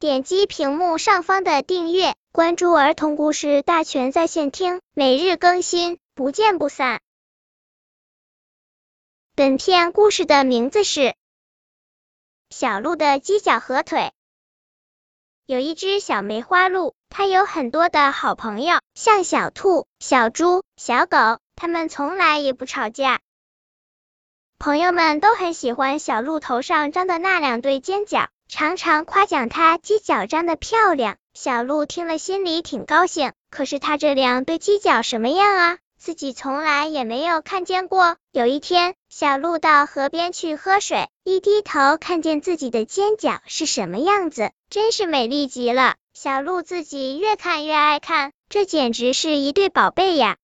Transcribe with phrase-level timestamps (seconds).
[0.00, 7.00] 点击屏幕上方的订阅，关注儿童故事大全在线听，每日更新，不见不散。
[9.34, 11.00] 本片故事的名字是
[12.48, 13.98] 《小鹿的犄角和腿》。
[15.46, 23.18] 有一只小梅花鹿，它有很多的好朋友，像小兔、小猪、小狗，它们从来也不吵架。
[24.60, 31.16] 朋友们都很喜欢小鹿头上长的那两对尖角，常常夸奖它犄角长得漂亮。
[31.34, 35.78] 小鹿听了心里挺高兴，可是它这两对犄角什么样啊？
[35.98, 38.16] 自己从来也没有看见过。
[38.32, 45.96] 有一天，小鹿到河边去喝水，一低头看见自己的尖角是什么样子，真是美丽极了。
[46.14, 50.36] 小鹿自己越看越爱看，这简直是一对宝贝呀！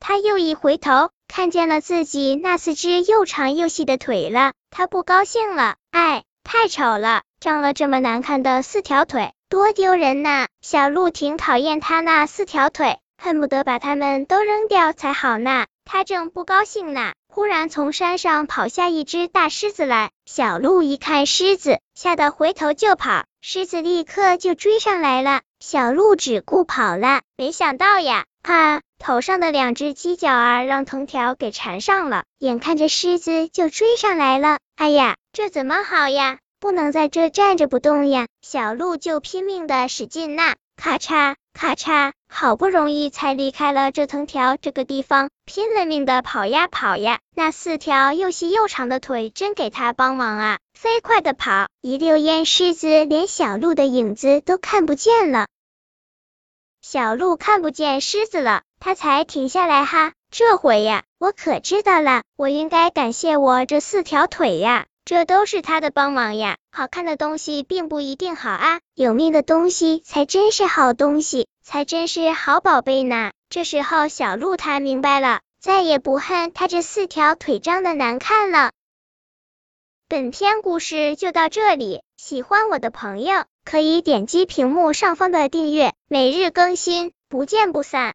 [0.00, 1.10] 他又一回头。
[1.26, 5.76] 看见了自己那四只又长又细的腿了，他不高兴了。
[5.90, 6.22] 哎，
[6.56, 10.46] 太丑了，长了这么难看的四条腿，多丢人呐！
[10.62, 15.66] 小鹿挺讨厌他那四条腿，恨不得把它们都扔掉才好呢。
[15.84, 20.12] 他正不高兴呢，忽然从山上跑下一只大狮子来。
[20.26, 25.40] 小鹿一看狮子，吓得回头就跑，狮子立刻就追上来了。
[25.58, 28.80] 小鹿只顾跑了，没想到呀，啊！
[29.00, 34.58] 头上的两只犄角儿让藤条给缠上了，眼看着狮子就追上来了。
[34.76, 36.38] 哎呀，这怎么好呀？
[36.64, 38.26] 不能在这站着不动呀！
[38.40, 50.58] 小鹿就拼命的使劲呐，咔嚓咔嚓，好不容易才离开了这藤条这个地方，拼了命的跑呀跑呀，那四条又细又长的腿真给他帮忙啊！
[50.72, 55.48] 飞快的跑，一溜烟，狮子连小鹿的影子都看不见了。
[56.80, 58.62] 小鹿看不见狮子了。
[58.80, 66.56] 他才停下来哈，这回呀，我可知道了，我应该感谢我这四条腿呀，这都是他的帮忙呀。
[66.72, 73.32] 好看的东西并不一定好啊，有命的东西才真是好东西，才真是好宝贝呢。
[73.48, 78.72] 这时候小鹿他明白了，再也不恨他这四条腿长得难看了。
[80.08, 88.12] 本篇故事就到这里，喜欢我的朋友可以点击屏幕上方的订阅，每日更新，不见不散。